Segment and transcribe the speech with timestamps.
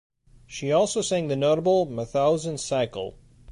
[0.47, 3.19] She also sang the notable 'Mauthausen Cycle'.